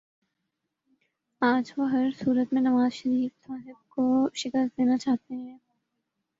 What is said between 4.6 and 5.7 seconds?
دینا چاہتے ہیں